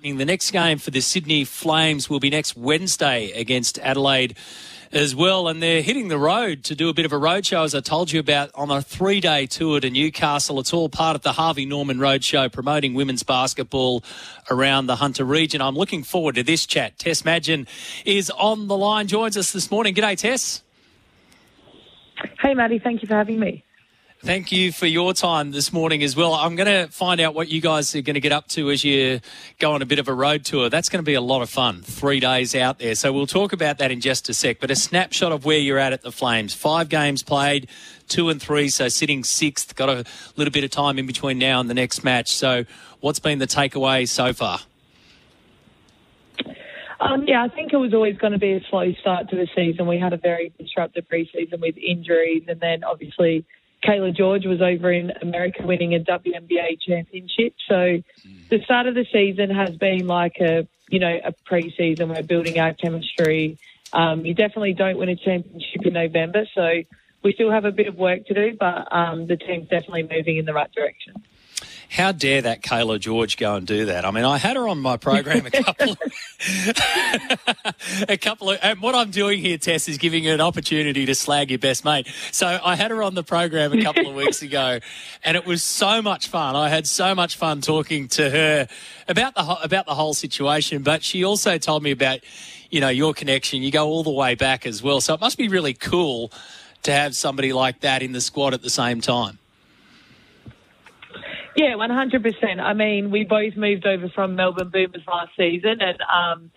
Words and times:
The 0.00 0.12
next 0.26 0.50
game 0.50 0.76
for 0.76 0.90
the 0.90 1.00
Sydney 1.00 1.44
Flames 1.44 2.10
will 2.10 2.20
be 2.20 2.28
next 2.28 2.54
Wednesday 2.54 3.30
against 3.32 3.78
Adelaide 3.78 4.36
as 4.92 5.16
well. 5.16 5.48
And 5.48 5.62
they're 5.62 5.80
hitting 5.80 6.08
the 6.08 6.18
road 6.18 6.64
to 6.64 6.74
do 6.74 6.90
a 6.90 6.92
bit 6.92 7.06
of 7.06 7.14
a 7.14 7.16
roadshow, 7.16 7.64
as 7.64 7.74
I 7.74 7.80
told 7.80 8.12
you 8.12 8.20
about, 8.20 8.50
on 8.54 8.70
a 8.70 8.82
three 8.82 9.20
day 9.20 9.46
tour 9.46 9.80
to 9.80 9.88
Newcastle. 9.88 10.60
It's 10.60 10.74
all 10.74 10.90
part 10.90 11.16
of 11.16 11.22
the 11.22 11.32
Harvey 11.32 11.64
Norman 11.64 11.96
Roadshow 11.96 12.52
promoting 12.52 12.92
women's 12.92 13.22
basketball 13.22 14.04
around 14.50 14.86
the 14.86 14.96
Hunter 14.96 15.24
region. 15.24 15.62
I'm 15.62 15.74
looking 15.74 16.02
forward 16.02 16.34
to 16.34 16.42
this 16.42 16.66
chat. 16.66 16.98
Tess 16.98 17.24
Madgen 17.24 17.66
is 18.04 18.28
on 18.28 18.68
the 18.68 18.76
line, 18.76 19.08
joins 19.08 19.38
us 19.38 19.50
this 19.52 19.70
morning. 19.70 19.94
G'day, 19.94 20.18
Tess. 20.18 20.62
Hey, 22.42 22.52
Matty. 22.52 22.78
Thank 22.78 23.00
you 23.00 23.08
for 23.08 23.14
having 23.14 23.40
me. 23.40 23.64
Thank 24.26 24.50
you 24.50 24.72
for 24.72 24.86
your 24.86 25.12
time 25.12 25.52
this 25.52 25.72
morning 25.72 26.02
as 26.02 26.16
well. 26.16 26.34
I'm 26.34 26.56
going 26.56 26.66
to 26.66 26.92
find 26.92 27.20
out 27.20 27.32
what 27.32 27.48
you 27.48 27.60
guys 27.60 27.94
are 27.94 28.02
going 28.02 28.14
to 28.14 28.20
get 28.20 28.32
up 28.32 28.48
to 28.48 28.72
as 28.72 28.82
you 28.82 29.20
go 29.60 29.70
on 29.70 29.82
a 29.82 29.86
bit 29.86 30.00
of 30.00 30.08
a 30.08 30.12
road 30.12 30.44
tour. 30.44 30.68
That's 30.68 30.88
going 30.88 30.98
to 30.98 31.06
be 31.06 31.14
a 31.14 31.20
lot 31.20 31.42
of 31.42 31.48
fun. 31.48 31.80
Three 31.82 32.18
days 32.18 32.52
out 32.56 32.80
there. 32.80 32.96
So 32.96 33.12
we'll 33.12 33.28
talk 33.28 33.52
about 33.52 33.78
that 33.78 33.92
in 33.92 34.00
just 34.00 34.28
a 34.28 34.34
sec. 34.34 34.58
But 34.58 34.72
a 34.72 34.74
snapshot 34.74 35.30
of 35.30 35.44
where 35.44 35.58
you're 35.58 35.78
at 35.78 35.92
at 35.92 36.02
the 36.02 36.10
Flames. 36.10 36.54
Five 36.54 36.88
games 36.88 37.22
played, 37.22 37.68
two 38.08 38.28
and 38.28 38.42
three. 38.42 38.68
So 38.68 38.88
sitting 38.88 39.22
sixth. 39.22 39.76
Got 39.76 39.90
a 39.90 40.04
little 40.34 40.50
bit 40.50 40.64
of 40.64 40.72
time 40.72 40.98
in 40.98 41.06
between 41.06 41.38
now 41.38 41.60
and 41.60 41.70
the 41.70 41.74
next 41.74 42.02
match. 42.02 42.34
So 42.34 42.64
what's 42.98 43.20
been 43.20 43.38
the 43.38 43.46
takeaway 43.46 44.08
so 44.08 44.32
far? 44.32 44.58
Um, 46.98 47.22
yeah, 47.28 47.44
I 47.44 47.48
think 47.48 47.72
it 47.72 47.76
was 47.76 47.94
always 47.94 48.18
going 48.18 48.32
to 48.32 48.40
be 48.40 48.54
a 48.54 48.60
slow 48.70 48.92
start 48.94 49.30
to 49.30 49.36
the 49.36 49.46
season. 49.54 49.86
We 49.86 50.00
had 50.00 50.12
a 50.12 50.16
very 50.16 50.52
disruptive 50.58 51.04
preseason 51.08 51.60
with 51.60 51.76
injuries, 51.78 52.42
and 52.48 52.58
then 52.58 52.82
obviously 52.82 53.44
Cayla 53.86 54.14
George 54.16 54.46
was 54.46 54.60
over 54.60 54.92
in 54.92 55.12
America 55.22 55.64
winning 55.64 55.94
a 55.94 56.00
WNBA 56.00 56.80
championship. 56.80 57.54
So 57.68 58.02
the 58.48 58.60
start 58.64 58.86
of 58.86 58.94
the 58.94 59.06
season 59.12 59.50
has 59.50 59.76
been 59.76 60.06
like 60.06 60.36
a, 60.40 60.66
you 60.88 60.98
know, 60.98 61.18
a 61.24 61.32
pre-season. 61.44 62.08
We're 62.08 62.22
building 62.22 62.58
our 62.58 62.74
chemistry. 62.74 63.58
Um, 63.92 64.26
you 64.26 64.34
definitely 64.34 64.74
don't 64.74 64.98
win 64.98 65.08
a 65.08 65.16
championship 65.16 65.86
in 65.86 65.92
November. 65.92 66.46
So 66.54 66.82
we 67.22 67.32
still 67.32 67.50
have 67.50 67.64
a 67.64 67.72
bit 67.72 67.86
of 67.86 67.96
work 67.96 68.26
to 68.26 68.34
do, 68.34 68.56
but 68.58 68.92
um, 68.92 69.26
the 69.26 69.36
team's 69.36 69.68
definitely 69.68 70.02
moving 70.02 70.36
in 70.36 70.44
the 70.44 70.54
right 70.54 70.70
direction. 70.72 71.14
How 71.90 72.12
dare 72.12 72.42
that 72.42 72.62
Cayla 72.62 73.00
George 73.00 73.36
go 73.36 73.54
and 73.54 73.66
do 73.66 73.86
that? 73.86 74.04
I 74.04 74.10
mean, 74.10 74.24
I 74.24 74.38
had 74.38 74.56
her 74.56 74.68
on 74.68 74.78
my 74.78 74.96
program 74.96 75.46
a 75.46 75.50
couple 75.50 75.92
of, 75.92 75.98
a 78.08 78.16
couple 78.16 78.50
of, 78.50 78.58
and 78.62 78.80
what 78.80 78.94
I'm 78.94 79.10
doing 79.10 79.40
here, 79.40 79.56
Tess, 79.56 79.88
is 79.88 79.98
giving 79.98 80.24
you 80.24 80.32
an 80.32 80.40
opportunity 80.40 81.06
to 81.06 81.14
slag 81.14 81.50
your 81.50 81.58
best 81.58 81.84
mate. 81.84 82.08
So 82.32 82.60
I 82.62 82.76
had 82.76 82.90
her 82.90 83.02
on 83.02 83.14
the 83.14 83.22
program 83.22 83.72
a 83.72 83.82
couple 83.82 84.08
of 84.08 84.14
weeks 84.14 84.42
ago, 84.42 84.80
and 85.24 85.36
it 85.36 85.46
was 85.46 85.62
so 85.62 86.02
much 86.02 86.28
fun. 86.28 86.56
I 86.56 86.68
had 86.68 86.86
so 86.86 87.14
much 87.14 87.36
fun 87.36 87.60
talking 87.60 88.08
to 88.08 88.30
her 88.30 88.68
about 89.08 89.34
the 89.34 89.44
about 89.62 89.86
the 89.86 89.94
whole 89.94 90.14
situation. 90.14 90.82
But 90.82 91.02
she 91.02 91.24
also 91.24 91.58
told 91.58 91.82
me 91.82 91.92
about, 91.92 92.20
you 92.70 92.80
know, 92.80 92.88
your 92.88 93.14
connection. 93.14 93.62
You 93.62 93.70
go 93.70 93.86
all 93.86 94.02
the 94.02 94.10
way 94.10 94.34
back 94.34 94.66
as 94.66 94.82
well, 94.82 95.00
so 95.00 95.14
it 95.14 95.20
must 95.20 95.38
be 95.38 95.48
really 95.48 95.74
cool 95.74 96.32
to 96.82 96.92
have 96.92 97.16
somebody 97.16 97.52
like 97.52 97.80
that 97.80 98.02
in 98.02 98.12
the 98.12 98.20
squad 98.20 98.54
at 98.54 98.62
the 98.62 98.70
same 98.70 99.00
time. 99.00 99.38
Yeah, 101.56 101.74
100%. 101.76 102.60
I 102.60 102.74
mean, 102.74 103.10
we 103.10 103.24
both 103.24 103.56
moved 103.56 103.86
over 103.86 104.10
from 104.14 104.36
Melbourne 104.36 104.70
Boomers 104.70 105.02
last 105.08 105.30
season 105.38 105.78
and, 105.80 105.98
um, 106.02 106.50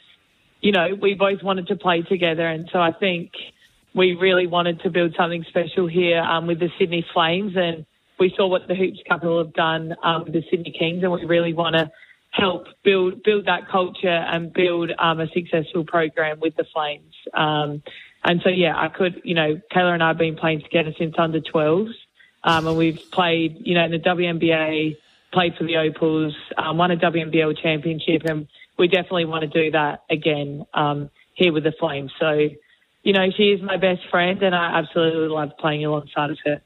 you 0.62 0.74
know, 0.74 0.90
we 1.02 1.14
both 1.14 1.42
wanted 1.42 1.68
to 1.68 1.78
play 1.78 2.02
together. 2.02 2.46
And 2.46 2.70
so 2.74 2.80
I 2.80 2.92
think 2.92 3.32
we 3.96 4.16
really 4.20 4.46
wanted 4.46 4.82
to 4.82 4.90
build 4.90 5.16
something 5.18 5.46
special 5.48 5.88
here 5.88 6.20
um, 6.20 6.48
with 6.48 6.60
the 6.60 6.70
Sydney 6.78 7.06
Flames. 7.14 7.54
And 7.56 7.86
we 8.20 8.34
saw 8.36 8.48
what 8.48 8.68
the 8.68 8.76
Hoops 8.76 9.00
Capital 9.08 9.38
have 9.38 9.54
done 9.54 9.96
um, 10.04 10.26
with 10.26 10.34
the 10.34 10.44
Sydney 10.52 10.76
Kings. 10.78 11.02
And 11.02 11.14
we 11.14 11.24
really 11.24 11.54
want 11.54 11.78
to 11.78 11.90
help 12.32 12.66
build 12.84 13.24
build 13.24 13.46
that 13.46 13.70
culture 13.72 14.08
and 14.08 14.52
build 14.52 14.92
um, 15.00 15.22
a 15.22 15.28
successful 15.30 15.86
program 15.86 16.42
with 16.42 16.58
the 16.58 16.66
Flames. 16.74 17.16
Um, 17.34 17.82
and 18.26 18.42
so, 18.44 18.50
yeah, 18.50 18.76
I 18.76 18.90
could, 18.90 19.22
you 19.24 19.34
know, 19.34 19.62
Cayla 19.74 19.94
and 19.94 20.04
I 20.04 20.10
have 20.10 20.18
been 20.18 20.36
playing 20.36 20.62
together 20.62 20.94
since 21.00 21.16
under 21.18 21.40
12s. 21.40 21.94
Um, 22.44 22.68
and 22.68 22.78
we've 22.78 23.00
played, 23.12 23.62
you 23.66 23.76
know, 23.76 23.86
in 23.86 23.92
the 23.92 24.00
WNBA, 24.00 24.98
played 25.32 25.56
for 25.56 25.64
the 25.64 25.78
Opals, 25.78 26.36
um, 26.58 26.78
won 26.78 26.92
a 26.92 26.98
WNBL 26.98 27.62
championship, 27.62 28.24
and 28.26 28.48
we 28.78 28.88
definitely 28.88 29.26
want 29.26 29.42
to 29.42 29.48
do 29.48 29.72
that 29.72 30.04
again 30.10 30.66
um, 30.74 31.10
here 31.34 31.52
with 31.52 31.64
the 31.64 31.74
Flames. 31.80 32.12
So, 32.20 32.50
you 33.04 33.14
know, 33.14 33.30
she 33.36 33.52
is 33.52 33.62
my 33.62 33.78
best 33.78 34.02
friend, 34.10 34.42
and 34.42 34.56
I 34.56 34.80
absolutely 34.80 35.28
love 35.28 35.52
playing 35.60 35.86
alongside 35.86 36.32
of 36.32 36.38
her. 36.46 36.62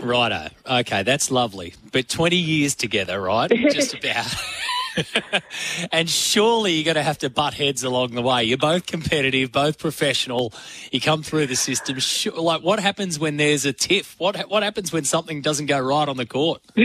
Righto. 0.00 0.48
Okay, 0.66 1.02
that's 1.02 1.30
lovely. 1.30 1.74
But 1.90 2.08
20 2.08 2.36
years 2.36 2.74
together, 2.74 3.20
right? 3.20 3.50
Just 3.70 3.94
about. 3.94 4.26
and 5.92 6.08
surely 6.08 6.72
you're 6.72 6.84
going 6.84 6.96
to 6.96 7.02
have 7.02 7.18
to 7.18 7.30
butt 7.30 7.54
heads 7.54 7.82
along 7.82 8.12
the 8.12 8.22
way. 8.22 8.44
You're 8.44 8.58
both 8.58 8.86
competitive, 8.86 9.52
both 9.52 9.78
professional. 9.78 10.52
You 10.90 11.00
come 11.00 11.22
through 11.22 11.46
the 11.46 11.56
system. 11.56 11.98
Like, 12.36 12.62
what 12.62 12.80
happens 12.80 13.18
when 13.18 13.36
there's 13.36 13.64
a 13.64 13.72
tiff? 13.72 14.14
What 14.18 14.36
what 14.48 14.62
happens 14.62 14.92
when 14.92 15.04
something 15.04 15.42
doesn't 15.42 15.66
go 15.66 15.80
right 15.80 16.08
on 16.08 16.16
the 16.16 16.26
court? 16.26 16.62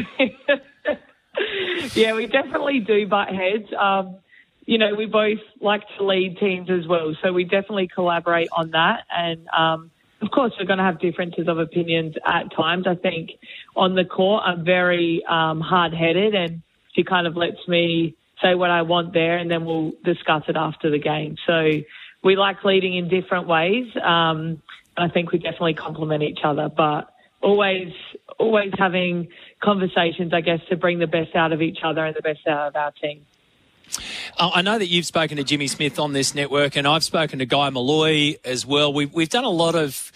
yeah, 1.94 2.13
we 2.13 2.28
definitely 2.28 2.79
do 2.79 3.07
butt 3.07 3.29
heads. 3.29 3.68
Um, 3.78 4.18
you 4.66 4.78
know, 4.78 4.95
we 4.95 5.06
both 5.06 5.39
like 5.62 5.84
to 5.97 6.06
lead 6.06 6.38
teams 6.39 6.69
as 6.69 6.85
well, 6.88 7.16
so 7.24 7.31
we 7.31 7.45
definitely 7.45 7.88
collaborate 7.88 8.50
on 8.56 8.72
that. 8.72 9.06
And 9.09 9.47
um, 9.50 9.91
of 10.22 10.29
course, 10.31 10.51
we're 10.59 10.66
going 10.66 10.79
to 10.79 10.84
have 10.84 11.00
differences 11.00 11.47
of 11.47 11.57
opinions 11.57 12.16
at 12.25 12.51
times. 12.53 12.85
I 12.88 12.95
think 12.95 13.31
on 13.75 13.95
the 13.95 14.03
court, 14.03 14.44
I'm 14.45 14.66
very 14.66 15.24
um, 15.29 15.62
hard 15.62 15.94
headed 15.94 16.35
and 16.35 16.62
she 16.97 17.03
kind 17.03 17.27
of 17.27 17.37
lets 17.37 17.65
me 17.67 18.15
say 18.41 18.55
what 18.55 18.71
I 18.71 18.81
want 18.81 19.13
there, 19.13 19.37
and 19.37 19.49
then 19.49 19.65
we'll 19.65 19.93
discuss 20.03 20.43
it 20.47 20.57
after 20.57 20.89
the 20.89 20.99
game. 20.99 21.35
So 21.45 21.71
we 22.23 22.35
like 22.35 22.63
leading 22.63 22.95
in 22.95 23.07
different 23.07 23.47
ways. 23.47 23.85
Um, 24.03 24.61
I 24.97 25.07
think 25.09 25.31
we 25.31 25.37
definitely 25.37 25.75
complement 25.75 26.23
each 26.23 26.39
other, 26.43 26.69
but 26.75 27.13
always, 27.41 27.93
always 28.39 28.73
having 28.77 29.27
conversations, 29.61 30.33
I 30.33 30.41
guess, 30.41 30.59
to 30.69 30.75
bring 30.75 30.99
the 30.99 31.07
best 31.07 31.35
out 31.35 31.53
of 31.53 31.61
each 31.61 31.79
other 31.83 32.03
and 32.03 32.15
the 32.15 32.21
best 32.21 32.45
out 32.47 32.69
of 32.69 32.75
our 32.75 32.91
team. 32.91 33.25
Uh, 34.37 34.51
I 34.53 34.61
know 34.61 34.77
that 34.77 34.87
you've 34.87 35.05
spoken 35.05 35.37
to 35.37 35.43
Jimmy 35.43 35.67
Smith 35.67 35.99
on 35.99 36.13
this 36.13 36.35
network, 36.35 36.75
and 36.75 36.87
I've 36.87 37.03
spoken 37.03 37.39
to 37.39 37.45
Guy 37.45 37.69
Molloy 37.69 38.35
as 38.43 38.65
well. 38.65 38.91
We've, 38.91 39.13
we've 39.13 39.29
done 39.29 39.45
a 39.45 39.49
lot 39.49 39.75
of 39.75 40.11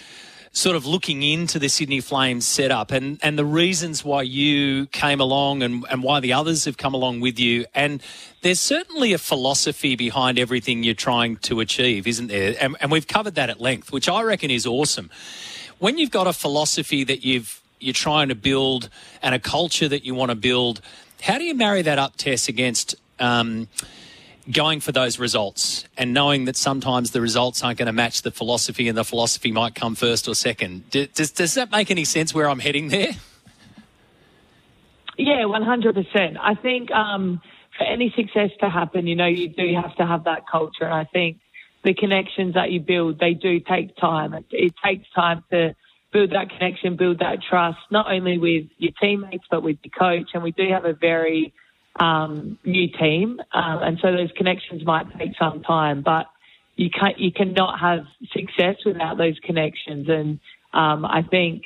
sort 0.53 0.75
of 0.75 0.85
looking 0.85 1.23
into 1.23 1.57
the 1.59 1.69
Sydney 1.69 2.01
Flames 2.01 2.45
setup 2.45 2.91
and, 2.91 3.19
and 3.23 3.39
the 3.39 3.45
reasons 3.45 4.03
why 4.03 4.21
you 4.21 4.85
came 4.87 5.21
along 5.21 5.63
and, 5.63 5.85
and 5.89 6.03
why 6.03 6.19
the 6.19 6.33
others 6.33 6.65
have 6.65 6.77
come 6.77 6.93
along 6.93 7.21
with 7.21 7.39
you. 7.39 7.65
And 7.73 8.03
there's 8.41 8.59
certainly 8.59 9.13
a 9.13 9.17
philosophy 9.17 9.95
behind 9.95 10.37
everything 10.37 10.83
you're 10.83 10.93
trying 10.93 11.37
to 11.37 11.61
achieve, 11.61 12.05
isn't 12.05 12.27
there? 12.27 12.55
And, 12.59 12.75
and 12.81 12.91
we've 12.91 13.07
covered 13.07 13.35
that 13.35 13.49
at 13.49 13.61
length, 13.61 13.93
which 13.93 14.09
I 14.09 14.23
reckon 14.23 14.51
is 14.51 14.65
awesome. 14.65 15.09
When 15.79 15.97
you've 15.97 16.11
got 16.11 16.27
a 16.27 16.33
philosophy 16.33 17.03
that 17.05 17.23
you've 17.23 17.61
you're 17.79 17.93
trying 17.93 18.29
to 18.29 18.35
build 18.35 18.89
and 19.23 19.33
a 19.33 19.39
culture 19.39 19.87
that 19.87 20.05
you 20.05 20.13
want 20.13 20.29
to 20.29 20.35
build, 20.35 20.81
how 21.21 21.39
do 21.39 21.43
you 21.43 21.55
marry 21.55 21.81
that 21.81 21.97
up, 21.97 22.15
Tess, 22.15 22.47
against 22.47 22.93
um, 23.19 23.67
going 24.49 24.79
for 24.79 24.91
those 24.91 25.19
results 25.19 25.85
and 25.97 26.13
knowing 26.13 26.45
that 26.45 26.55
sometimes 26.55 27.11
the 27.11 27.21
results 27.21 27.63
aren't 27.63 27.77
going 27.77 27.87
to 27.87 27.93
match 27.93 28.21
the 28.21 28.31
philosophy 28.31 28.87
and 28.87 28.97
the 28.97 29.03
philosophy 29.03 29.51
might 29.51 29.75
come 29.75 29.95
first 29.95 30.27
or 30.27 30.35
second. 30.35 30.89
Does, 30.89 31.31
does 31.31 31.53
that 31.53 31.71
make 31.71 31.91
any 31.91 32.05
sense 32.05 32.33
where 32.33 32.49
I'm 32.49 32.59
heading 32.59 32.87
there? 32.89 33.11
Yeah, 35.17 35.43
100%. 35.43 36.37
I 36.39 36.55
think 36.55 36.89
um, 36.91 37.41
for 37.77 37.83
any 37.83 38.11
success 38.15 38.49
to 38.61 38.69
happen, 38.69 39.05
you 39.05 39.15
know, 39.15 39.27
you 39.27 39.49
do 39.49 39.73
have 39.75 39.95
to 39.97 40.05
have 40.05 40.23
that 40.23 40.43
culture. 40.49 40.85
And 40.85 40.93
I 40.93 41.05
think 41.05 41.37
the 41.83 41.93
connections 41.93 42.55
that 42.55 42.71
you 42.71 42.79
build, 42.79 43.19
they 43.19 43.33
do 43.33 43.59
take 43.59 43.95
time. 43.97 44.33
It, 44.33 44.45
it 44.51 44.73
takes 44.83 45.05
time 45.13 45.43
to 45.51 45.75
build 46.11 46.31
that 46.31 46.49
connection, 46.49 46.95
build 46.97 47.19
that 47.19 47.39
trust, 47.47 47.77
not 47.91 48.11
only 48.11 48.37
with 48.37 48.65
your 48.77 48.91
teammates, 48.99 49.45
but 49.49 49.63
with 49.63 49.77
your 49.83 49.91
coach. 49.97 50.31
And 50.33 50.43
we 50.43 50.51
do 50.51 50.67
have 50.71 50.85
a 50.85 50.93
very 50.93 51.53
um, 51.99 52.57
new 52.63 52.87
team, 52.87 53.39
um, 53.53 53.83
and 53.83 53.99
so 54.01 54.11
those 54.11 54.31
connections 54.35 54.85
might 54.85 55.05
take 55.17 55.31
some 55.37 55.61
time, 55.63 56.01
but 56.01 56.27
you 56.75 56.89
can 56.89 57.13
you 57.17 57.31
cannot 57.31 57.79
have 57.79 58.05
success 58.31 58.77
without 58.85 59.17
those 59.17 59.37
connections. 59.43 60.07
And 60.09 60.39
um, 60.73 61.05
I 61.05 61.21
think 61.29 61.63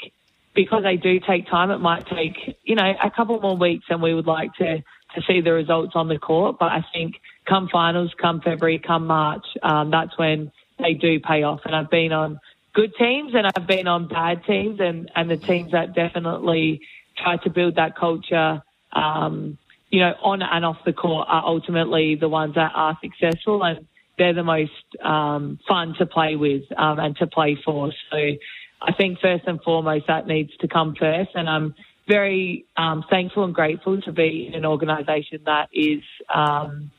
because 0.55 0.83
they 0.83 0.97
do 0.97 1.19
take 1.19 1.47
time, 1.47 1.71
it 1.71 1.79
might 1.79 2.05
take 2.07 2.57
you 2.63 2.75
know 2.75 2.93
a 3.03 3.11
couple 3.11 3.39
more 3.39 3.57
weeks 3.57 3.85
and 3.89 4.01
we 4.01 4.13
would 4.13 4.27
like 4.27 4.53
to 4.55 4.83
to 5.15 5.21
see 5.27 5.41
the 5.41 5.53
results 5.53 5.93
on 5.95 6.07
the 6.07 6.17
court. 6.17 6.57
But 6.59 6.71
I 6.71 6.83
think 6.93 7.15
come 7.47 7.69
finals, 7.71 8.11
come 8.19 8.41
February, 8.41 8.79
come 8.79 9.07
March, 9.07 9.45
um, 9.63 9.91
that's 9.91 10.17
when 10.17 10.51
they 10.79 10.93
do 10.93 11.19
pay 11.19 11.43
off. 11.43 11.61
And 11.65 11.75
I've 11.75 11.89
been 11.89 12.11
on 12.11 12.39
good 12.73 12.93
teams 12.97 13.33
and 13.33 13.47
I've 13.47 13.67
been 13.67 13.87
on 13.87 14.07
bad 14.07 14.43
teams 14.45 14.79
and, 14.79 15.09
and 15.15 15.29
the 15.29 15.37
teams 15.37 15.71
that 15.71 15.95
definitely 15.95 16.81
try 17.17 17.37
to 17.37 17.49
build 17.49 17.75
that 17.75 17.95
culture, 17.95 18.61
um, 18.91 19.57
you 19.95 20.01
know, 20.01 20.11
on 20.23 20.41
and 20.41 20.65
off 20.65 20.79
the 20.85 20.91
court 20.91 21.25
are 21.31 21.45
ultimately 21.45 22.17
the 22.19 22.27
ones 22.27 22.55
that 22.55 22.73
are 22.75 22.97
successful 23.01 23.63
and 23.63 23.87
they're 24.17 24.33
the 24.33 24.43
most 24.43 24.73
um, 25.01 25.57
fun 25.65 25.95
to 25.97 26.05
play 26.05 26.35
with 26.35 26.63
um, 26.77 26.99
and 26.99 27.15
to 27.15 27.27
play 27.27 27.57
for. 27.63 27.93
So 28.11 28.17
I 28.17 28.91
think 28.97 29.19
first 29.21 29.45
and 29.47 29.61
foremost 29.63 30.07
that 30.07 30.27
needs 30.27 30.51
to 30.57 30.67
come 30.67 30.95
first 30.99 31.29
and 31.33 31.49
I'm 31.49 31.75
very 32.09 32.65
um, 32.75 33.05
thankful 33.09 33.45
and 33.45 33.55
grateful 33.55 34.01
to 34.01 34.11
be 34.11 34.47
in 34.49 34.53
an 34.53 34.65
organisation 34.65 35.39
that 35.45 35.69
is, 35.71 36.03
um, 36.33 36.91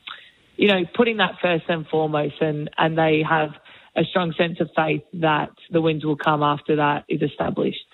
you 0.55 0.67
know, 0.67 0.81
putting 0.95 1.17
that 1.17 1.35
first 1.39 1.65
and 1.69 1.85
foremost, 1.85 2.41
and 2.41 2.67
and 2.79 2.97
they 2.97 3.23
have 3.29 3.51
a 3.95 4.03
strong 4.05 4.33
sense 4.35 4.59
of 4.59 4.71
faith 4.75 5.03
that 5.13 5.51
the 5.69 5.81
wins 5.81 6.03
will 6.03 6.17
come 6.17 6.41
after 6.41 6.77
that 6.77 7.05
is 7.07 7.21
established. 7.21 7.86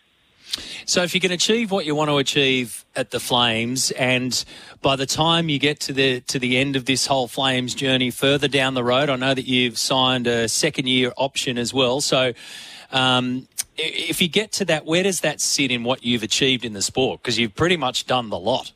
So, 0.85 1.03
if 1.03 1.15
you 1.15 1.21
can 1.21 1.31
achieve 1.31 1.71
what 1.71 1.85
you 1.85 1.95
want 1.95 2.09
to 2.09 2.17
achieve 2.17 2.85
at 2.95 3.11
the 3.11 3.19
Flames, 3.19 3.91
and 3.91 4.43
by 4.81 4.95
the 4.95 5.05
time 5.05 5.49
you 5.49 5.59
get 5.59 5.79
to 5.81 5.93
the 5.93 6.19
to 6.21 6.39
the 6.39 6.57
end 6.57 6.75
of 6.75 6.85
this 6.85 7.05
whole 7.05 7.27
Flames 7.27 7.73
journey, 7.73 8.11
further 8.11 8.47
down 8.47 8.73
the 8.73 8.83
road, 8.83 9.09
I 9.09 9.15
know 9.15 9.33
that 9.33 9.47
you've 9.47 9.77
signed 9.77 10.27
a 10.27 10.49
second 10.49 10.87
year 10.87 11.13
option 11.15 11.57
as 11.57 11.73
well. 11.73 12.01
So, 12.01 12.33
um, 12.91 13.47
if 13.77 14.21
you 14.21 14.27
get 14.27 14.51
to 14.53 14.65
that, 14.65 14.85
where 14.85 15.03
does 15.03 15.21
that 15.21 15.41
sit 15.41 15.71
in 15.71 15.83
what 15.83 16.03
you've 16.03 16.23
achieved 16.23 16.65
in 16.65 16.73
the 16.73 16.81
sport? 16.81 17.21
Because 17.21 17.39
you've 17.39 17.55
pretty 17.55 17.77
much 17.77 18.05
done 18.05 18.29
the 18.29 18.39
lot. 18.39 18.71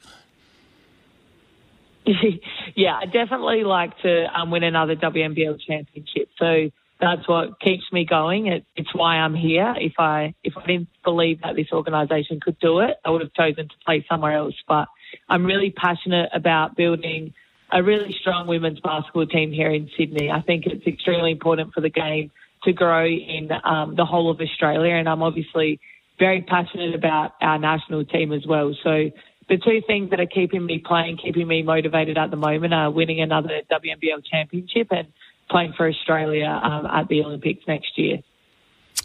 yeah, 2.75 2.97
I 2.97 3.05
definitely 3.05 3.63
like 3.63 3.97
to 3.99 4.39
um, 4.39 4.49
win 4.49 4.63
another 4.63 4.95
WNBL 4.95 5.59
championship. 5.59 6.29
So 6.39 6.71
that's 6.99 7.27
what 7.27 7.59
keeps 7.59 7.83
me 7.91 8.05
going. 8.05 8.47
It, 8.47 8.65
it's 8.75 8.93
why 8.93 9.17
I'm 9.17 9.35
here. 9.35 9.75
If 9.77 9.93
I 9.99 10.33
if 10.43 10.53
I 10.57 10.65
didn't 10.65 10.89
believe 11.03 11.41
that 11.41 11.55
this 11.55 11.67
organisation 11.71 12.39
could 12.39 12.59
do 12.59 12.79
it, 12.79 12.97
I 13.05 13.09
would 13.09 13.21
have 13.21 13.33
chosen 13.33 13.67
to 13.67 13.75
play 13.85 14.05
somewhere 14.09 14.35
else. 14.35 14.55
But 14.67 14.87
I'm 15.29 15.45
really 15.45 15.71
passionate 15.71 16.29
about 16.33 16.75
building 16.75 17.33
a 17.71 17.83
really 17.83 18.15
strong 18.19 18.47
women's 18.47 18.79
basketball 18.79 19.27
team 19.27 19.51
here 19.51 19.71
in 19.71 19.89
Sydney. 19.97 20.31
I 20.31 20.41
think 20.41 20.65
it's 20.65 20.87
extremely 20.87 21.31
important 21.31 21.73
for 21.73 21.81
the 21.81 21.89
game 21.89 22.31
to 22.63 22.73
grow 22.73 23.05
in 23.05 23.49
um, 23.63 23.95
the 23.95 24.05
whole 24.05 24.31
of 24.31 24.39
Australia. 24.39 24.95
And 24.95 25.07
I'm 25.07 25.21
obviously 25.21 25.79
very 26.17 26.41
passionate 26.41 26.95
about 26.95 27.33
our 27.41 27.59
national 27.59 28.05
team 28.05 28.31
as 28.31 28.45
well. 28.47 28.75
So 28.83 29.11
the 29.49 29.57
two 29.57 29.81
things 29.85 30.09
that 30.09 30.19
are 30.19 30.25
keeping 30.25 30.65
me 30.65 30.81
playing, 30.85 31.17
keeping 31.23 31.47
me 31.47 31.61
motivated 31.61 32.17
at 32.17 32.31
the 32.31 32.37
moment 32.37 32.73
are 32.73 32.89
winning 32.89 33.21
another 33.21 33.61
WNBL 33.71 34.23
championship 34.29 34.87
and 34.91 35.07
playing 35.49 35.73
for 35.73 35.87
Australia 35.87 36.47
um, 36.47 36.85
at 36.85 37.07
the 37.07 37.23
Olympics 37.23 37.67
next 37.67 37.97
year. 37.97 38.19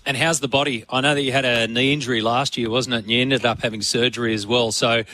And 0.05 0.17
how's 0.17 0.41
the 0.41 0.49
body? 0.49 0.85
I 0.91 1.01
know 1.01 1.15
that 1.15 1.23
you 1.23 1.33
had 1.33 1.45
a 1.45 1.69
knee 1.69 1.93
injury 1.93 2.23
last 2.23 2.59
year, 2.59 2.69
wasn't 2.69 2.95
it? 2.95 2.99
And 2.99 3.11
you 3.11 3.21
ended 3.21 3.47
up 3.47 3.63
having 3.63 3.83
surgery 3.83 4.35
as 4.35 4.47
well. 4.47 4.73
So, 4.73 5.05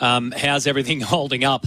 um, 0.00 0.32
how's 0.36 0.66
everything 0.66 1.00
holding 1.00 1.44
up? 1.44 1.66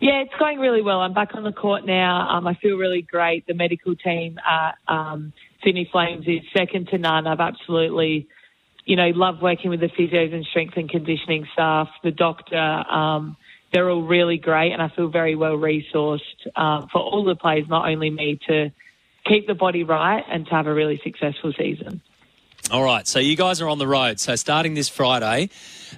Yeah, 0.00 0.22
it's 0.22 0.34
going 0.36 0.58
really 0.58 0.82
well. 0.82 0.98
I'm 0.98 1.14
back 1.14 1.34
on 1.34 1.44
the 1.44 1.52
court 1.52 1.86
now. 1.86 2.28
Um, 2.28 2.48
I 2.48 2.54
feel 2.54 2.76
really 2.76 3.02
great. 3.02 3.46
The 3.46 3.54
medical 3.54 3.94
team 3.94 4.40
at 4.44 4.74
um, 4.88 5.32
Sydney 5.62 5.88
Flames 5.92 6.26
is 6.26 6.40
second 6.56 6.88
to 6.88 6.98
none. 6.98 7.28
I've 7.28 7.38
absolutely, 7.38 8.26
you 8.84 8.96
know, 8.96 9.10
loved 9.14 9.40
working 9.40 9.70
with 9.70 9.78
the 9.78 9.86
physios 9.86 10.34
and 10.34 10.44
strength 10.46 10.76
and 10.76 10.90
conditioning 10.90 11.46
staff. 11.52 11.88
The 12.02 12.10
doctor, 12.10 12.58
um, 12.58 13.36
they're 13.72 13.90
all 13.90 14.02
really 14.02 14.38
great, 14.38 14.72
and 14.72 14.82
I 14.82 14.88
feel 14.88 15.08
very 15.08 15.34
well 15.34 15.56
resourced 15.56 16.20
um, 16.56 16.88
for 16.92 17.00
all 17.00 17.24
the 17.24 17.34
players, 17.34 17.66
not 17.68 17.88
only 17.88 18.10
me, 18.10 18.38
to 18.48 18.70
keep 19.24 19.46
the 19.46 19.54
body 19.54 19.84
right 19.84 20.24
and 20.28 20.46
to 20.46 20.50
have 20.52 20.66
a 20.66 20.74
really 20.74 21.00
successful 21.02 21.52
season. 21.56 22.02
All 22.70 22.82
right, 22.82 23.06
so 23.06 23.18
you 23.18 23.36
guys 23.36 23.60
are 23.60 23.68
on 23.68 23.78
the 23.78 23.86
road. 23.86 24.20
So 24.20 24.36
starting 24.36 24.74
this 24.74 24.88
Friday, 24.88 25.50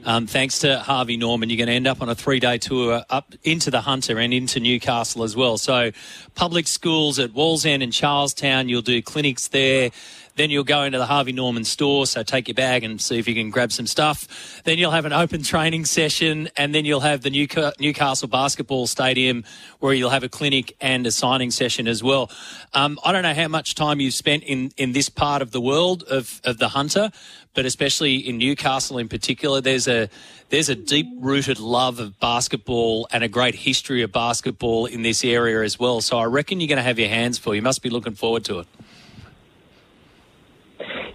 um, 0.04 0.26
thanks 0.26 0.58
to 0.60 0.78
Harvey 0.78 1.16
Norman, 1.16 1.50
you're 1.50 1.56
going 1.56 1.68
to 1.68 1.74
end 1.74 1.86
up 1.86 2.02
on 2.02 2.08
a 2.08 2.14
three-day 2.14 2.58
tour 2.58 3.04
up 3.10 3.34
into 3.42 3.70
the 3.70 3.80
Hunter 3.80 4.18
and 4.18 4.34
into 4.34 4.60
Newcastle 4.60 5.22
as 5.22 5.36
well. 5.36 5.58
So 5.58 5.92
public 6.34 6.66
schools 6.66 7.18
at 7.18 7.30
Wallsend 7.30 7.82
and 7.82 7.92
Charlestown, 7.92 8.68
you'll 8.68 8.82
do 8.82 9.00
clinics 9.02 9.48
there. 9.48 9.90
Then 10.36 10.50
you'll 10.50 10.64
go 10.64 10.82
into 10.82 10.98
the 10.98 11.06
Harvey 11.06 11.30
Norman 11.30 11.62
store, 11.62 12.06
so 12.06 12.24
take 12.24 12.48
your 12.48 12.56
bag 12.56 12.82
and 12.82 13.00
see 13.00 13.20
if 13.20 13.28
you 13.28 13.36
can 13.36 13.50
grab 13.50 13.70
some 13.70 13.86
stuff. 13.86 14.60
Then 14.64 14.78
you'll 14.78 14.90
have 14.90 15.04
an 15.04 15.12
open 15.12 15.44
training 15.44 15.84
session, 15.84 16.48
and 16.56 16.74
then 16.74 16.84
you'll 16.84 17.00
have 17.00 17.22
the 17.22 17.30
Newcastle 17.30 18.26
Basketball 18.26 18.88
Stadium 18.88 19.44
where 19.78 19.94
you'll 19.94 20.10
have 20.10 20.24
a 20.24 20.28
clinic 20.28 20.74
and 20.80 21.06
a 21.06 21.12
signing 21.12 21.52
session 21.52 21.86
as 21.86 22.02
well. 22.02 22.32
Um, 22.72 22.98
I 23.04 23.12
don't 23.12 23.22
know 23.22 23.32
how 23.32 23.46
much 23.46 23.76
time 23.76 24.00
you've 24.00 24.14
spent 24.14 24.42
in, 24.42 24.72
in 24.76 24.90
this 24.90 25.08
part 25.08 25.40
of 25.40 25.52
the 25.52 25.60
world 25.60 26.02
of, 26.10 26.40
of 26.42 26.58
the 26.58 26.70
Hunter, 26.70 27.12
but 27.54 27.64
especially 27.64 28.16
in 28.16 28.38
Newcastle 28.38 28.98
in 28.98 29.08
particular, 29.08 29.60
there's 29.60 29.88
a 29.88 30.08
there's 30.50 30.68
a 30.68 30.74
deep 30.74 31.06
rooted 31.18 31.58
love 31.58 32.00
of 32.00 32.18
basketball 32.20 33.08
and 33.10 33.24
a 33.24 33.28
great 33.28 33.54
history 33.54 34.02
of 34.02 34.12
basketball 34.12 34.86
in 34.86 35.02
this 35.02 35.24
area 35.24 35.62
as 35.62 35.78
well. 35.78 36.00
So 36.00 36.18
I 36.18 36.24
reckon 36.24 36.60
you're 36.60 36.68
going 36.68 36.76
to 36.76 36.82
have 36.82 36.98
your 36.98 37.08
hands 37.08 37.38
full. 37.38 37.54
You 37.54 37.62
must 37.62 37.82
be 37.82 37.90
looking 37.90 38.14
forward 38.14 38.44
to 38.46 38.60
it. 38.60 38.66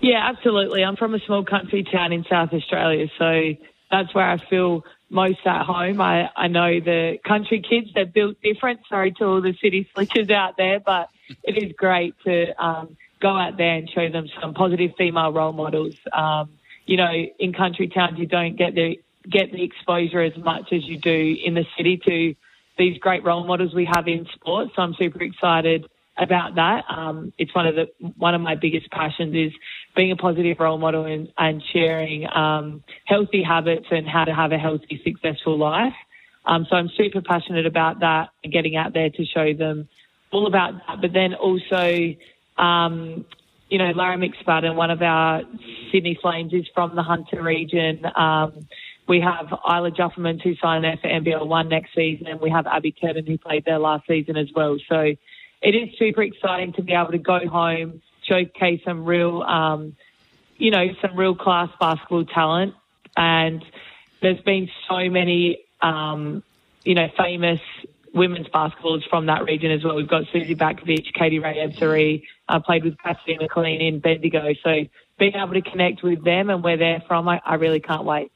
Yeah, 0.01 0.29
absolutely. 0.29 0.83
I'm 0.83 0.95
from 0.95 1.13
a 1.13 1.19
small 1.19 1.43
country 1.43 1.83
town 1.83 2.13
in 2.13 2.23
South 2.29 2.53
Australia, 2.53 3.07
so 3.17 3.55
that's 3.91 4.13
where 4.15 4.29
I 4.29 4.37
feel 4.37 4.83
most 5.09 5.39
at 5.45 5.65
home. 5.65 5.99
I, 5.99 6.29
I 6.35 6.47
know 6.47 6.79
the 6.79 7.17
country 7.27 7.61
kids, 7.67 7.87
they're 7.93 8.05
built 8.05 8.37
different. 8.41 8.81
Sorry 8.87 9.11
to 9.13 9.25
all 9.25 9.41
the 9.41 9.55
city 9.61 9.89
slickers 9.93 10.29
out 10.29 10.55
there, 10.57 10.79
but 10.79 11.09
it 11.43 11.61
is 11.61 11.73
great 11.77 12.15
to 12.25 12.63
um, 12.63 12.97
go 13.21 13.29
out 13.29 13.57
there 13.57 13.75
and 13.75 13.89
show 13.89 14.09
them 14.09 14.27
some 14.41 14.53
positive 14.53 14.91
female 14.97 15.31
role 15.31 15.53
models. 15.53 15.95
Um, 16.11 16.49
you 16.85 16.97
know, 16.97 17.11
in 17.39 17.53
country 17.53 17.87
towns, 17.87 18.17
you 18.17 18.25
don't 18.25 18.55
get 18.55 18.75
the 18.75 18.99
get 19.29 19.51
the 19.51 19.63
exposure 19.63 20.21
as 20.21 20.35
much 20.37 20.71
as 20.71 20.83
you 20.85 20.97
do 20.97 21.35
in 21.43 21.53
the 21.53 21.65
city 21.77 21.97
to 21.97 22.35
these 22.77 22.97
great 22.97 23.23
role 23.23 23.45
models 23.45 23.73
we 23.73 23.85
have 23.85 24.07
in 24.07 24.25
sports. 24.33 24.71
So 24.75 24.81
I'm 24.81 24.95
super 24.95 25.21
excited 25.21 25.87
about 26.17 26.55
that. 26.55 26.83
Um, 26.89 27.33
it's 27.37 27.53
one 27.53 27.67
of 27.67 27.75
the 27.75 27.89
one 28.17 28.35
of 28.35 28.41
my 28.41 28.55
biggest 28.55 28.89
passions 28.91 29.35
is 29.35 29.53
being 29.95 30.11
a 30.11 30.15
positive 30.15 30.59
role 30.59 30.77
model 30.77 31.05
and, 31.05 31.31
and 31.37 31.61
sharing 31.73 32.27
um, 32.33 32.83
healthy 33.05 33.43
habits 33.43 33.87
and 33.91 34.07
how 34.07 34.25
to 34.25 34.33
have 34.33 34.51
a 34.51 34.57
healthy, 34.57 35.01
successful 35.03 35.57
life. 35.57 35.93
Um, 36.45 36.65
so 36.69 36.75
I'm 36.75 36.89
super 36.97 37.21
passionate 37.21 37.65
about 37.65 37.99
that 37.99 38.29
and 38.43 38.51
getting 38.51 38.75
out 38.75 38.93
there 38.93 39.09
to 39.09 39.25
show 39.25 39.53
them 39.53 39.87
all 40.31 40.47
about 40.47 40.73
that. 40.87 41.01
But 41.01 41.13
then 41.13 41.33
also, 41.33 42.15
um, 42.59 43.25
you 43.69 43.77
know, 43.77 43.91
Lara 43.95 44.17
McSpadden, 44.17 44.75
one 44.75 44.91
of 44.91 45.01
our 45.01 45.43
Sydney 45.91 46.17
Flames, 46.21 46.53
is 46.53 46.67
from 46.73 46.95
the 46.95 47.03
Hunter 47.03 47.41
region. 47.41 48.05
Um, 48.15 48.67
we 49.07 49.21
have 49.21 49.47
Isla 49.67 49.91
Jufferman 49.91 50.39
who 50.39 50.55
signed 50.55 50.83
there 50.83 50.97
for 51.01 51.07
NBL 51.07 51.47
one 51.47 51.69
next 51.69 51.95
season, 51.95 52.27
and 52.27 52.39
we 52.39 52.49
have 52.49 52.67
Abby 52.67 52.91
Curtin 52.91 53.25
who 53.25 53.37
played 53.37 53.65
there 53.65 53.79
last 53.79 54.07
season 54.07 54.37
as 54.37 54.47
well. 54.55 54.77
So 54.87 54.99
it 55.61 55.75
is 55.75 55.89
super 55.97 56.21
exciting 56.21 56.73
to 56.73 56.83
be 56.83 56.93
able 56.93 57.11
to 57.11 57.17
go 57.17 57.47
home, 57.47 58.01
showcase 58.23 58.81
some 58.85 59.05
real, 59.05 59.41
um, 59.43 59.95
you 60.57 60.71
know, 60.71 60.87
some 61.01 61.15
real 61.15 61.35
class 61.35 61.69
basketball 61.79 62.25
talent. 62.25 62.75
And 63.17 63.63
there's 64.21 64.41
been 64.41 64.69
so 64.87 65.09
many, 65.09 65.63
um, 65.81 66.43
you 66.83 66.95
know, 66.95 67.07
famous 67.17 67.61
women's 68.13 68.47
basketballers 68.47 69.07
from 69.09 69.27
that 69.27 69.43
region 69.43 69.71
as 69.71 69.83
well. 69.83 69.95
We've 69.95 70.07
got 70.07 70.23
Suzy 70.31 70.55
Batkovic, 70.55 71.13
Katie-Rae 71.13 71.57
Ebzery, 71.57 72.23
uh, 72.47 72.59
played 72.59 72.83
with 72.83 72.97
Cassidy 72.97 73.37
McLean 73.39 73.81
in 73.81 73.99
Bendigo. 73.99 74.53
So 74.63 74.85
being 75.17 75.35
able 75.35 75.53
to 75.53 75.61
connect 75.61 76.01
with 76.03 76.23
them 76.23 76.49
and 76.49 76.63
where 76.63 76.77
they're 76.77 77.03
from, 77.07 77.27
I, 77.27 77.41
I 77.45 77.55
really 77.55 77.79
can't 77.79 78.05
wait. 78.05 78.31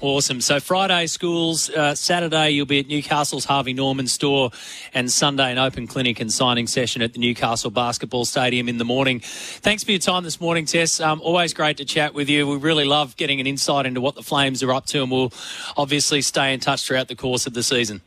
Awesome. 0.00 0.40
So 0.40 0.58
Friday 0.58 1.06
schools, 1.06 1.70
uh, 1.70 1.94
Saturday 1.94 2.50
you'll 2.50 2.66
be 2.66 2.80
at 2.80 2.88
Newcastle's 2.88 3.44
Harvey 3.44 3.72
Norman 3.72 4.08
store, 4.08 4.50
and 4.94 5.08
Sunday 5.08 5.52
an 5.52 5.58
open 5.58 5.86
clinic 5.86 6.18
and 6.18 6.32
signing 6.32 6.66
session 6.66 7.02
at 7.02 7.12
the 7.12 7.20
Newcastle 7.20 7.70
Basketball 7.70 8.24
Stadium 8.24 8.68
in 8.68 8.78
the 8.78 8.84
morning. 8.84 9.20
Thanks 9.20 9.84
for 9.84 9.92
your 9.92 10.00
time 10.00 10.24
this 10.24 10.40
morning, 10.40 10.64
Tess. 10.64 10.98
Um, 10.98 11.20
always 11.22 11.54
great 11.54 11.76
to 11.76 11.84
chat 11.84 12.14
with 12.14 12.28
you. 12.28 12.48
We 12.48 12.56
really 12.56 12.84
love 12.84 13.16
getting 13.16 13.38
an 13.38 13.46
insight 13.46 13.86
into 13.86 14.00
what 14.00 14.16
the 14.16 14.24
Flames 14.24 14.62
are 14.64 14.72
up 14.72 14.86
to, 14.86 15.02
and 15.02 15.10
we'll 15.10 15.32
obviously 15.76 16.20
stay 16.20 16.52
in 16.52 16.58
touch 16.58 16.84
throughout 16.84 17.06
the 17.06 17.16
course 17.16 17.46
of 17.46 17.54
the 17.54 17.62
season. 17.62 18.00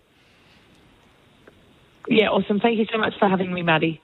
Yeah, 2.07 2.29
awesome. 2.29 2.59
Thank 2.59 2.77
you 2.77 2.85
so 2.91 2.97
much 2.97 3.13
for 3.17 3.27
having 3.27 3.53
me, 3.53 3.61
Matty. 3.61 4.01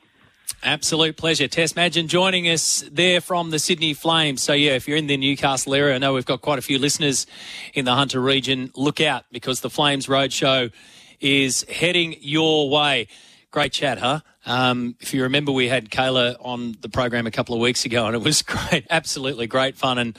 Absolute 0.63 1.17
pleasure. 1.17 1.47
Tess 1.47 1.75
Madgen 1.75 2.07
joining 2.07 2.47
us 2.47 2.83
there 2.91 3.21
from 3.21 3.49
the 3.49 3.59
Sydney 3.59 3.93
Flames. 3.93 4.41
So, 4.41 4.53
yeah, 4.53 4.71
if 4.71 4.87
you're 4.87 4.97
in 4.97 5.07
the 5.07 5.17
Newcastle 5.17 5.73
area, 5.73 5.95
I 5.95 5.97
know 5.97 6.13
we've 6.13 6.25
got 6.25 6.41
quite 6.41 6.59
a 6.59 6.61
few 6.61 6.77
listeners 6.77 7.25
in 7.73 7.85
the 7.85 7.95
Hunter 7.95 8.19
region. 8.19 8.71
Look 8.75 9.01
out 9.01 9.25
because 9.31 9.61
the 9.61 9.69
Flames 9.69 10.07
Roadshow 10.07 10.71
is 11.19 11.63
heading 11.63 12.15
your 12.19 12.69
way. 12.69 13.07
Great 13.49 13.71
chat, 13.71 13.97
huh? 13.97 14.19
Um, 14.45 14.95
if 14.99 15.13
you 15.13 15.23
remember, 15.23 15.51
we 15.51 15.67
had 15.67 15.89
Cayla 15.89 16.35
on 16.41 16.75
the 16.81 16.89
program 16.89 17.27
a 17.27 17.31
couple 17.31 17.55
of 17.55 17.61
weeks 17.61 17.85
ago, 17.85 18.05
and 18.05 18.15
it 18.15 18.21
was 18.21 18.41
great, 18.43 18.85
absolutely 18.89 19.47
great 19.47 19.77
fun. 19.77 19.97
And 19.97 20.17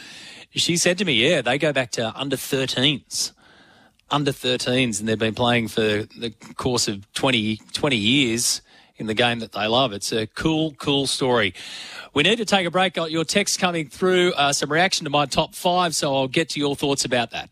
she 0.51 0.77
said 0.77 0.99
to 0.99 1.05
me, 1.05 1.15
"Yeah, 1.15 1.43
they 1.43 1.59
go 1.59 1.73
back 1.73 1.93
to 1.93 2.13
under 2.19 2.37
13s." 2.37 3.33
Under 4.13 4.31
13s 4.31 5.01
and 5.01 5.09
they've 5.09 5.19
been 5.19 5.35
playing 5.35 5.69
for 5.69 5.81
the 5.81 6.33
course 6.57 6.87
of 6.87 7.11
20, 7.15 7.57
20 7.73 7.97
years 7.97 8.61
in 8.97 9.07
the 9.07 9.15
game 9.15 9.41
that 9.41 9.53
they 9.53 9.67
love. 9.67 9.93
It's 9.93 10.13
a 10.13 10.27
cool, 10.27 10.73
cool 10.73 11.07
story. 11.07 11.55
We 12.15 12.23
need 12.23 12.37
to 12.37 12.45
take 12.45 12.67
a 12.67 12.71
break. 12.71 12.95
Got 12.95 13.11
your 13.11 13.25
text 13.25 13.59
coming 13.59 13.89
through, 13.89 14.35
uh, 14.35 14.53
some 14.53 14.71
reaction 14.71 15.05
to 15.05 15.11
my 15.11 15.27
top 15.27 15.55
five, 15.55 15.95
so 15.95 16.15
I'll 16.15 16.29
get 16.29 16.51
to 16.51 16.61
your 16.61 16.77
thoughts 16.77 17.05
about 17.05 17.31
that. 17.31 17.49